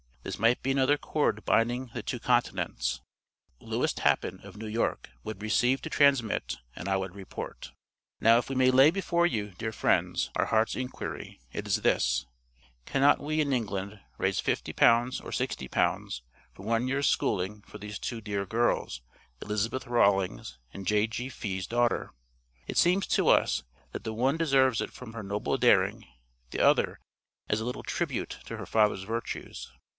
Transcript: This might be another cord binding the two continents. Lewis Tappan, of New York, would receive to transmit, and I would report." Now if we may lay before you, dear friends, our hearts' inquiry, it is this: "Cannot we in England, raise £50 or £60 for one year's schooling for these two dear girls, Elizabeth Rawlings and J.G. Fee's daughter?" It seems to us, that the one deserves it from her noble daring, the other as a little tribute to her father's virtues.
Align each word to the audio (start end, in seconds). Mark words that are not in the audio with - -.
This 0.23 0.39
might 0.39 0.61
be 0.63 0.71
another 0.71 0.97
cord 0.97 1.43
binding 1.45 1.91
the 1.93 2.01
two 2.01 2.19
continents. 2.19 3.01
Lewis 3.59 3.91
Tappan, 3.93 4.39
of 4.43 4.55
New 4.55 4.67
York, 4.67 5.09
would 5.23 5.41
receive 5.41 5.81
to 5.83 5.89
transmit, 5.91 6.57
and 6.75 6.87
I 6.87 6.95
would 6.97 7.15
report." 7.15 7.71
Now 8.19 8.37
if 8.37 8.47
we 8.49 8.55
may 8.55 8.71
lay 8.71 8.89
before 8.91 9.25
you, 9.27 9.51
dear 9.57 9.71
friends, 9.71 10.31
our 10.35 10.45
hearts' 10.45 10.75
inquiry, 10.75 11.39
it 11.51 11.67
is 11.67 11.77
this: 11.81 12.25
"Cannot 12.85 13.19
we 13.19 13.41
in 13.41 13.51
England, 13.53 13.99
raise 14.17 14.39
£50 14.39 15.23
or 15.23 15.29
£60 15.31 16.21
for 16.53 16.63
one 16.63 16.87
year's 16.87 17.07
schooling 17.07 17.61
for 17.63 17.77
these 17.77 17.99
two 17.99 18.21
dear 18.21 18.45
girls, 18.45 19.01
Elizabeth 19.41 19.85
Rawlings 19.85 20.57
and 20.73 20.87
J.G. 20.87 21.29
Fee's 21.29 21.67
daughter?" 21.67 22.11
It 22.67 22.77
seems 22.77 23.05
to 23.07 23.27
us, 23.29 23.63
that 23.91 24.03
the 24.03 24.13
one 24.13 24.37
deserves 24.37 24.81
it 24.81 24.91
from 24.93 25.13
her 25.13 25.23
noble 25.23 25.57
daring, 25.57 26.07
the 26.51 26.59
other 26.59 26.99
as 27.49 27.59
a 27.59 27.65
little 27.65 27.83
tribute 27.83 28.39
to 28.45 28.57
her 28.57 28.65
father's 28.65 29.03
virtues. 29.03 29.71